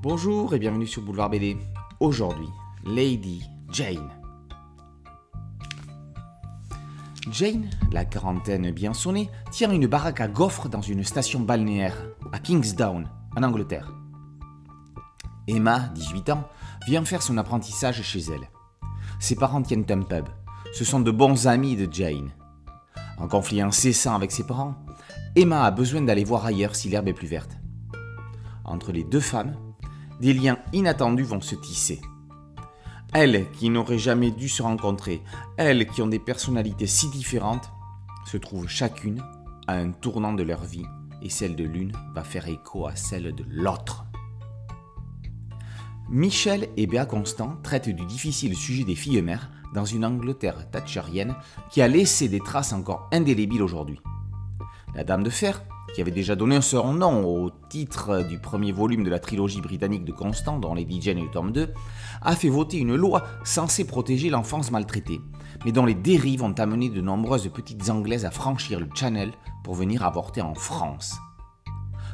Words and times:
Bonjour 0.00 0.54
et 0.54 0.60
bienvenue 0.60 0.86
sur 0.86 1.02
Boulevard 1.02 1.28
BD. 1.28 1.56
Aujourd'hui, 1.98 2.46
Lady 2.84 3.42
Jane. 3.72 4.08
Jane, 7.32 7.68
la 7.90 8.04
quarantaine 8.04 8.70
bien 8.70 8.94
sonnée, 8.94 9.28
tient 9.50 9.72
une 9.72 9.88
baraque 9.88 10.20
à 10.20 10.28
gaufres 10.28 10.68
dans 10.68 10.82
une 10.82 11.02
station 11.02 11.40
balnéaire, 11.40 11.96
à 12.32 12.38
Kingsdown, 12.38 13.08
en 13.36 13.42
Angleterre. 13.42 13.92
Emma, 15.48 15.90
18 15.96 16.30
ans, 16.30 16.48
vient 16.86 17.04
faire 17.04 17.22
son 17.22 17.36
apprentissage 17.36 18.00
chez 18.02 18.20
elle. 18.20 18.48
Ses 19.18 19.34
parents 19.34 19.62
tiennent 19.62 19.86
un 19.90 20.02
pub. 20.02 20.28
Ce 20.74 20.84
sont 20.84 21.00
de 21.00 21.10
bons 21.10 21.48
amis 21.48 21.74
de 21.74 21.92
Jane. 21.92 22.30
En 23.18 23.26
conflit 23.26 23.60
incessant 23.60 24.14
avec 24.14 24.30
ses 24.30 24.46
parents, 24.46 24.76
Emma 25.34 25.64
a 25.64 25.72
besoin 25.72 26.02
d'aller 26.02 26.22
voir 26.22 26.46
ailleurs 26.46 26.76
si 26.76 26.88
l'herbe 26.88 27.08
est 27.08 27.14
plus 27.14 27.26
verte. 27.26 27.58
Entre 28.64 28.92
les 28.92 29.02
deux 29.02 29.18
femmes, 29.18 29.56
des 30.20 30.34
liens 30.34 30.58
inattendus 30.72 31.24
vont 31.24 31.40
se 31.40 31.54
tisser. 31.54 32.00
Elles 33.14 33.50
qui 33.52 33.70
n'auraient 33.70 33.98
jamais 33.98 34.30
dû 34.30 34.48
se 34.48 34.62
rencontrer, 34.62 35.22
elles 35.56 35.86
qui 35.86 36.02
ont 36.02 36.08
des 36.08 36.18
personnalités 36.18 36.86
si 36.86 37.08
différentes, 37.08 37.70
se 38.26 38.36
trouvent 38.36 38.68
chacune 38.68 39.22
à 39.66 39.74
un 39.74 39.92
tournant 39.92 40.34
de 40.34 40.42
leur 40.42 40.64
vie 40.64 40.84
et 41.22 41.30
celle 41.30 41.56
de 41.56 41.64
l'une 41.64 41.92
va 42.14 42.22
faire 42.22 42.48
écho 42.48 42.86
à 42.86 42.96
celle 42.96 43.34
de 43.34 43.44
l'autre. 43.48 44.04
Michel 46.10 46.68
et 46.76 46.86
Béa 46.86 47.06
Constant 47.06 47.56
traitent 47.62 47.88
du 47.88 48.04
difficile 48.06 48.56
sujet 48.56 48.84
des 48.84 48.94
filles 48.94 49.22
mères 49.22 49.50
dans 49.74 49.84
une 49.84 50.04
Angleterre 50.04 50.70
thatcherienne 50.70 51.34
qui 51.70 51.82
a 51.82 51.88
laissé 51.88 52.28
des 52.28 52.40
traces 52.40 52.72
encore 52.72 53.08
indélébiles 53.12 53.62
aujourd'hui. 53.62 54.00
La 54.94 55.04
Dame 55.04 55.22
de 55.22 55.30
Fer, 55.30 55.62
qui 55.94 56.00
avait 56.00 56.10
déjà 56.10 56.36
donné 56.36 56.60
son 56.60 56.92
nom 56.92 57.24
au 57.24 57.50
titre 57.68 58.22
du 58.22 58.38
premier 58.38 58.72
volume 58.72 59.04
de 59.04 59.10
la 59.10 59.18
trilogie 59.18 59.60
britannique 59.60 60.04
de 60.04 60.12
Constant, 60.12 60.58
dont 60.58 60.74
Lady 60.74 61.00
Jane 61.00 61.18
est 61.18 61.22
le 61.22 61.30
tome 61.30 61.52
2, 61.52 61.72
a 62.22 62.36
fait 62.36 62.48
voter 62.48 62.78
une 62.78 62.94
loi 62.94 63.24
censée 63.44 63.86
protéger 63.86 64.30
l'enfance 64.30 64.70
maltraitée, 64.70 65.20
mais 65.64 65.72
dont 65.72 65.86
les 65.86 65.94
dérives 65.94 66.42
ont 66.42 66.52
amené 66.52 66.88
de 66.88 67.00
nombreuses 67.00 67.48
petites 67.48 67.90
Anglaises 67.90 68.24
à 68.24 68.30
franchir 68.30 68.80
le 68.80 68.88
Channel 68.94 69.32
pour 69.64 69.74
venir 69.74 70.04
avorter 70.04 70.42
en 70.42 70.54
France. 70.54 71.16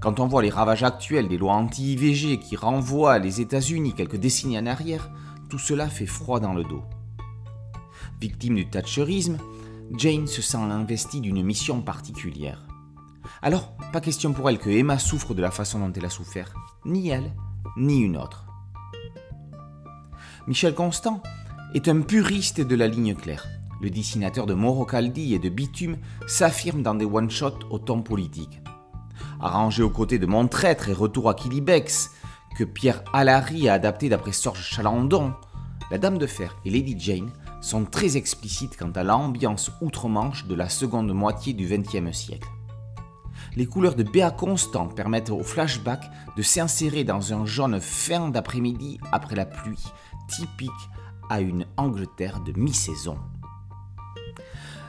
Quand 0.00 0.18
on 0.18 0.26
voit 0.26 0.42
les 0.42 0.50
ravages 0.50 0.82
actuels 0.82 1.28
des 1.28 1.36
lois 1.36 1.52
anti-IVG 1.52 2.38
qui 2.38 2.56
renvoient 2.56 3.18
les 3.18 3.40
États-Unis 3.40 3.94
quelques 3.94 4.16
décennies 4.16 4.58
en 4.58 4.66
arrière, 4.66 5.10
tout 5.50 5.58
cela 5.58 5.88
fait 5.88 6.06
froid 6.06 6.40
dans 6.40 6.54
le 6.54 6.64
dos. 6.64 6.82
Victime 8.20 8.56
du 8.56 8.66
thatcherisme, 8.68 9.38
Jane 9.96 10.26
se 10.26 10.40
sent 10.40 10.56
investie 10.56 11.20
d'une 11.20 11.42
mission 11.42 11.82
particulière. 11.82 12.69
Alors, 13.42 13.72
pas 13.92 14.00
question 14.00 14.32
pour 14.32 14.48
elle 14.48 14.58
que 14.58 14.70
Emma 14.70 14.98
souffre 14.98 15.34
de 15.34 15.42
la 15.42 15.50
façon 15.50 15.78
dont 15.78 15.92
elle 15.92 16.04
a 16.04 16.10
souffert, 16.10 16.52
ni 16.84 17.08
elle, 17.08 17.32
ni 17.76 18.00
une 18.00 18.16
autre. 18.16 18.46
Michel 20.46 20.74
Constant 20.74 21.22
est 21.74 21.88
un 21.88 22.00
puriste 22.00 22.60
de 22.60 22.74
la 22.74 22.88
ligne 22.88 23.14
claire. 23.14 23.46
Le 23.80 23.90
dessinateur 23.90 24.46
de 24.46 24.54
Morocaldi 24.54 25.34
et 25.34 25.38
de 25.38 25.48
Bitume 25.48 25.96
s'affirme 26.26 26.82
dans 26.82 26.94
des 26.94 27.04
one-shots 27.04 27.60
au 27.70 27.78
ton 27.78 28.02
politique. 28.02 28.60
Arrangé 29.40 29.82
aux 29.82 29.90
côtés 29.90 30.18
de 30.18 30.26
Mon 30.26 30.48
Traître 30.48 30.88
et 30.88 30.92
Retour 30.92 31.30
à 31.30 31.34
Kilibex, 31.34 32.10
que 32.56 32.64
Pierre 32.64 33.02
Allary 33.12 33.68
a 33.68 33.74
adapté 33.74 34.08
d'après 34.08 34.32
Sorge 34.32 34.62
Chalandon, 34.62 35.32
La 35.90 35.98
Dame 35.98 36.18
de 36.18 36.26
Fer 36.26 36.56
et 36.64 36.70
Lady 36.70 36.96
Jane 36.98 37.30
sont 37.60 37.84
très 37.84 38.16
explicites 38.16 38.76
quant 38.76 38.92
à 38.92 39.02
l'ambiance 39.02 39.70
outre-Manche 39.80 40.46
de 40.46 40.54
la 40.54 40.68
seconde 40.68 41.12
moitié 41.12 41.52
du 41.52 41.66
XXe 41.66 42.16
siècle 42.16 42.48
les 43.56 43.66
couleurs 43.66 43.94
de 43.94 44.02
Béa 44.02 44.30
Constant 44.30 44.86
permettent 44.86 45.30
au 45.30 45.42
flashback 45.42 46.10
de 46.36 46.42
s'insérer 46.42 47.04
dans 47.04 47.32
un 47.32 47.44
jaune 47.46 47.80
fin 47.80 48.28
d'après-midi 48.28 48.98
après 49.12 49.34
la 49.34 49.46
pluie, 49.46 49.84
typique 50.28 50.70
à 51.28 51.40
une 51.40 51.66
Angleterre 51.76 52.40
de 52.40 52.52
mi-saison. 52.58 53.18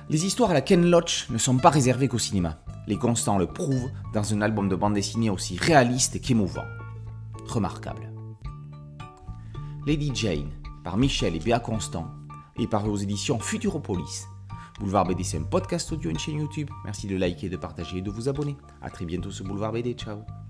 Les 0.09 0.25
histoires 0.25 0.51
à 0.51 0.53
la 0.53 0.61
Ken 0.61 0.89
Loach 0.89 1.29
ne 1.29 1.37
sont 1.37 1.57
pas 1.57 1.69
réservées 1.69 2.07
qu'au 2.07 2.19
cinéma. 2.19 2.59
Les 2.87 2.97
Constants 2.97 3.37
le 3.37 3.47
prouvent 3.47 3.91
dans 4.13 4.33
un 4.33 4.41
album 4.41 4.67
de 4.67 4.75
bande 4.75 4.93
dessinée 4.93 5.29
aussi 5.29 5.57
réaliste 5.57 6.19
qu'émouvant. 6.19 6.65
Remarquable. 7.47 8.11
Lady 9.87 10.11
Jane, 10.13 10.51
par 10.83 10.97
Michel 10.97 11.35
et 11.35 11.39
Béa 11.39 11.59
Constant, 11.59 12.07
et 12.57 12.67
par 12.67 12.87
aux 12.87 12.97
éditions 12.97 13.39
Futuropolis, 13.39 14.27
Boulevard 14.81 15.05
BD, 15.05 15.23
c'est 15.23 15.37
un 15.37 15.43
podcast 15.43 15.91
audio, 15.91 16.09
une 16.09 16.17
chaîne 16.17 16.39
YouTube. 16.39 16.67
Merci 16.85 17.05
de 17.05 17.15
liker, 17.15 17.49
de 17.49 17.57
partager 17.57 17.99
et 17.99 18.01
de 18.01 18.09
vous 18.09 18.27
abonner. 18.27 18.57
A 18.81 18.89
très 18.89 19.05
bientôt 19.05 19.29
sur 19.29 19.45
Boulevard 19.45 19.73
BD. 19.73 19.93
Ciao 19.93 20.40